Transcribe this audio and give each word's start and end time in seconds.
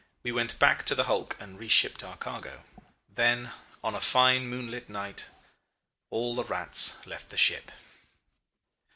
We 0.23 0.31
went 0.31 0.57
back 0.57 0.83
to 0.87 0.95
the 0.95 1.03
hulk 1.03 1.37
and 1.39 1.59
re 1.59 1.67
shipped 1.67 2.03
our 2.03 2.17
cargo. 2.17 2.63
"Then 3.07 3.51
on 3.83 3.93
a 3.93 4.01
fine 4.01 4.47
moonlight 4.47 4.89
night, 4.89 5.27
all 6.09 6.33
the 6.33 6.43
rats 6.43 6.97
left 7.05 7.29
the 7.29 7.37
ship. 7.37 7.69